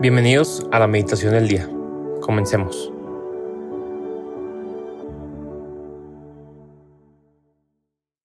[0.00, 1.68] Bienvenidos a la meditación del día.
[2.20, 2.92] Comencemos.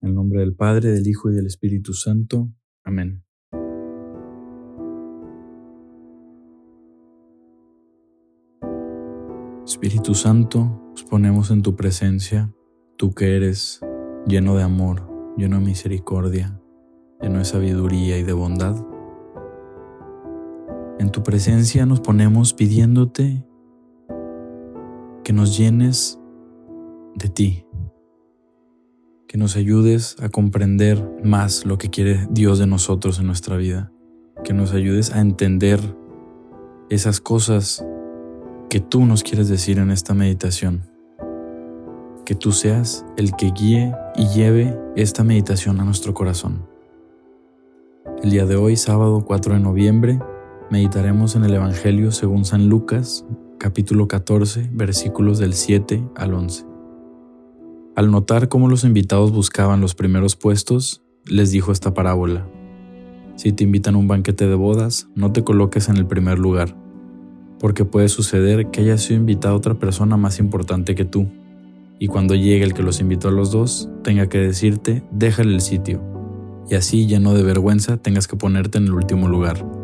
[0.02, 2.48] En nombre del Padre, del Hijo y del Espíritu Santo.
[2.84, 3.24] Amén.
[9.66, 12.54] Espíritu Santo, nos ponemos en tu presencia,
[12.98, 13.82] tú que eres
[14.28, 16.62] lleno de amor, lleno de misericordia,
[17.20, 18.93] lleno de sabiduría y de bondad.
[21.04, 23.46] En tu presencia nos ponemos pidiéndote
[25.26, 26.18] que nos llenes
[27.16, 27.66] de ti,
[29.28, 33.92] que nos ayudes a comprender más lo que quiere Dios de nosotros en nuestra vida,
[34.46, 35.82] que nos ayudes a entender
[36.90, 37.86] esas cosas
[38.70, 40.90] que tú nos quieres decir en esta meditación.
[42.26, 46.66] Que tú seas el que guíe y lleve esta meditación a nuestro corazón.
[48.24, 50.22] El día de hoy, sábado 4 de noviembre,
[50.74, 53.28] Meditaremos en el Evangelio según San Lucas,
[53.60, 56.66] capítulo 14, versículos del 7 al 11.
[57.96, 62.48] Al notar cómo los invitados buscaban los primeros puestos, les dijo esta parábola.
[63.36, 66.76] Si te invitan a un banquete de bodas, no te coloques en el primer lugar,
[67.60, 71.28] porque puede suceder que haya sido invitada otra persona más importante que tú,
[72.00, 75.62] y cuando llegue el que los invitó a los dos, tenga que decirte, déjale el
[75.62, 76.02] sitio,
[76.68, 79.83] y así lleno de vergüenza tengas que ponerte en el último lugar.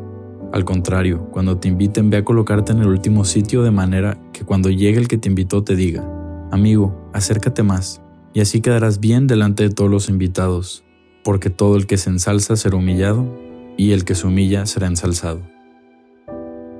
[0.52, 4.44] Al contrario, cuando te inviten ve a colocarte en el último sitio de manera que
[4.44, 6.03] cuando llegue el que te invitó te diga,
[6.52, 8.02] amigo, acércate más,
[8.33, 10.83] y así quedarás bien delante de todos los invitados,
[11.23, 13.28] porque todo el que se ensalza será humillado,
[13.78, 15.41] y el que se humilla será ensalzado.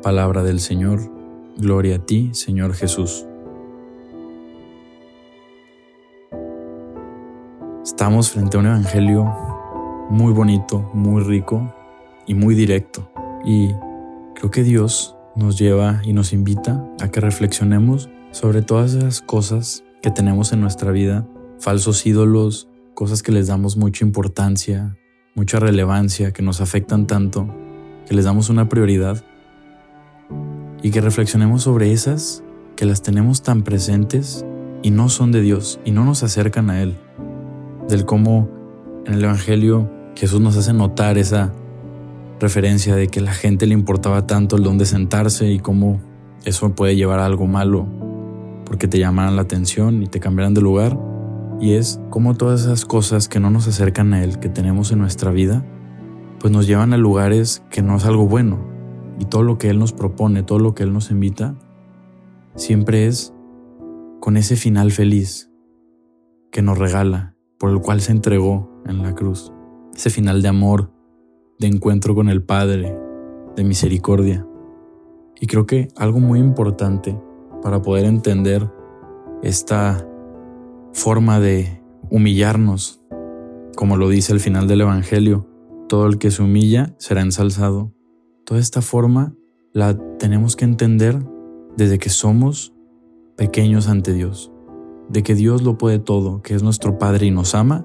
[0.02, 1.00] Palabra del Señor,
[1.56, 3.28] gloria a ti, Señor Jesús.
[7.83, 9.31] Estamos frente a un evangelio
[10.09, 11.72] muy bonito, muy rico
[12.26, 13.08] y muy directo.
[13.45, 13.73] Y
[14.36, 19.83] creo que Dios nos lleva y nos invita a que reflexionemos sobre todas esas cosas
[20.02, 21.27] que tenemos en nuestra vida,
[21.60, 24.98] falsos ídolos, cosas que les damos mucha importancia,
[25.36, 27.48] mucha relevancia, que nos afectan tanto,
[28.08, 29.23] que les damos una prioridad
[30.82, 32.44] y que reflexionemos sobre esas
[32.76, 34.45] que las tenemos tan presentes
[34.82, 36.98] y no son de Dios y no nos acercan a Él.
[37.88, 38.49] Del cómo
[39.05, 41.54] en el Evangelio Jesús nos hace notar esa
[42.39, 46.00] referencia de que la gente le importaba tanto el dónde sentarse y cómo
[46.45, 47.88] eso puede llevar a algo malo
[48.70, 50.98] porque te llamaran la atención y te cambiaran de lugar.
[51.60, 54.99] Y es como todas esas cosas que no nos acercan a Él, que tenemos en
[54.99, 55.66] nuestra vida,
[56.39, 58.60] pues nos llevan a lugares que no es algo bueno.
[59.17, 61.55] Y todo lo que Él nos propone, todo lo que Él nos invita,
[62.55, 63.33] siempre es
[64.20, 65.49] con ese final feliz
[66.52, 69.52] que nos regala, por el cual se entregó en la cruz.
[69.95, 70.92] Ese final de amor,
[71.59, 72.95] de encuentro con el Padre,
[73.55, 74.47] de misericordia.
[75.42, 77.20] Y creo que algo muy importante
[77.61, 78.71] para poder entender
[79.43, 80.08] esta
[80.93, 83.02] forma de humillarnos,
[83.75, 85.48] como lo dice al final del Evangelio,
[85.89, 87.93] todo el que se humilla será ensalzado.
[88.45, 89.36] Toda esta forma
[89.73, 91.19] la tenemos que entender
[91.75, 92.73] desde que somos
[93.36, 94.52] pequeños ante Dios,
[95.09, 97.83] de que Dios lo puede todo, que es nuestro Padre y nos ama,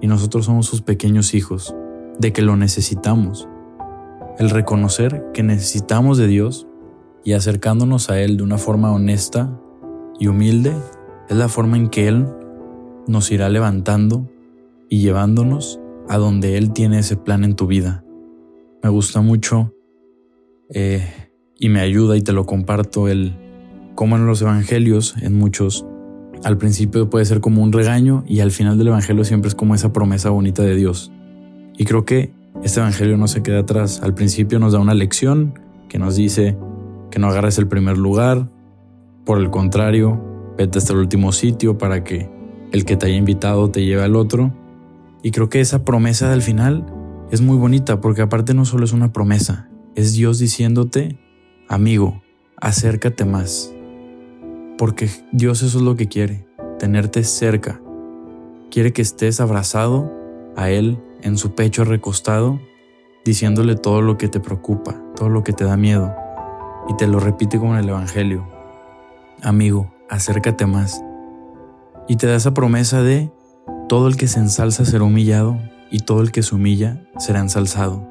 [0.00, 1.74] y nosotros somos sus pequeños hijos
[2.18, 3.48] de que lo necesitamos.
[4.38, 6.66] El reconocer que necesitamos de Dios
[7.24, 9.60] y acercándonos a Él de una forma honesta
[10.18, 10.74] y humilde
[11.28, 12.26] es la forma en que Él
[13.06, 14.28] nos irá levantando
[14.88, 18.04] y llevándonos a donde Él tiene ese plan en tu vida.
[18.82, 19.72] Me gusta mucho
[20.68, 23.36] eh, y me ayuda y te lo comparto el
[23.94, 25.86] cómo en los evangelios, en muchos,
[26.42, 29.74] al principio puede ser como un regaño y al final del evangelio siempre es como
[29.74, 31.12] esa promesa bonita de Dios.
[31.76, 34.00] Y creo que este Evangelio no se queda atrás.
[34.02, 35.58] Al principio nos da una lección
[35.88, 36.56] que nos dice
[37.10, 38.48] que no agarres el primer lugar.
[39.24, 40.22] Por el contrario,
[40.56, 42.30] vete hasta el último sitio para que
[42.72, 44.52] el que te haya invitado te lleve al otro.
[45.22, 46.86] Y creo que esa promesa del final
[47.30, 51.18] es muy bonita porque aparte no solo es una promesa, es Dios diciéndote,
[51.68, 52.22] amigo,
[52.60, 53.72] acércate más.
[54.76, 56.46] Porque Dios eso es lo que quiere,
[56.78, 57.80] tenerte cerca.
[58.70, 60.12] Quiere que estés abrazado
[60.56, 62.60] a Él en su pecho recostado,
[63.24, 66.14] diciéndole todo lo que te preocupa, todo lo que te da miedo,
[66.88, 68.46] y te lo repite como el Evangelio.
[69.42, 71.02] Amigo, acércate más.
[72.06, 73.32] Y te da esa promesa de
[73.88, 75.58] todo el que se ensalza será humillado
[75.90, 78.06] y todo el que se humilla será ensalzado.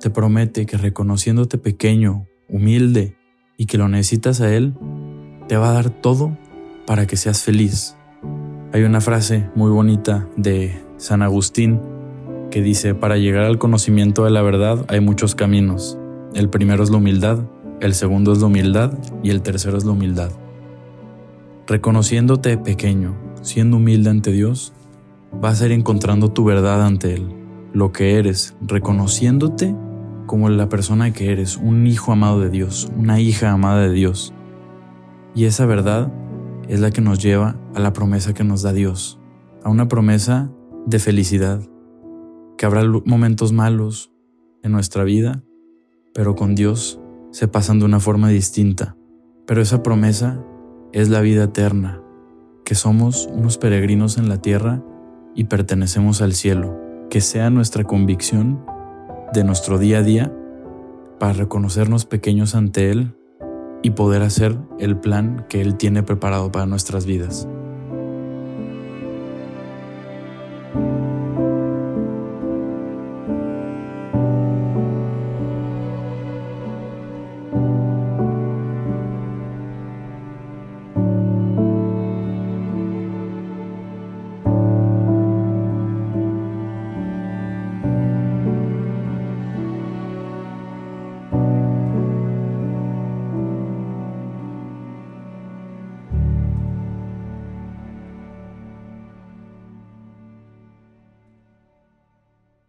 [0.00, 3.16] Te promete que reconociéndote pequeño, humilde
[3.56, 4.74] y que lo necesitas a Él,
[5.48, 6.36] te va a dar todo
[6.86, 7.96] para que seas feliz.
[8.72, 11.95] Hay una frase muy bonita de San Agustín
[12.50, 15.98] que dice, para llegar al conocimiento de la verdad hay muchos caminos.
[16.34, 17.40] El primero es la humildad,
[17.80, 20.30] el segundo es la humildad y el tercero es la humildad.
[21.66, 24.72] Reconociéndote pequeño, siendo humilde ante Dios,
[25.40, 27.28] vas a ir encontrando tu verdad ante Él,
[27.72, 29.74] lo que eres, reconociéndote
[30.26, 34.32] como la persona que eres, un hijo amado de Dios, una hija amada de Dios.
[35.34, 36.12] Y esa verdad
[36.68, 39.18] es la que nos lleva a la promesa que nos da Dios,
[39.62, 40.50] a una promesa
[40.86, 41.60] de felicidad,
[42.56, 44.12] que habrá momentos malos
[44.62, 45.42] en nuestra vida,
[46.14, 47.00] pero con Dios
[47.30, 48.96] se pasan de una forma distinta.
[49.46, 50.42] Pero esa promesa
[50.92, 52.02] es la vida eterna,
[52.64, 54.82] que somos unos peregrinos en la tierra
[55.34, 56.80] y pertenecemos al cielo,
[57.10, 58.64] que sea nuestra convicción
[59.32, 60.32] de nuestro día a día
[61.20, 63.14] para reconocernos pequeños ante Él
[63.82, 67.48] y poder hacer el plan que Él tiene preparado para nuestras vidas.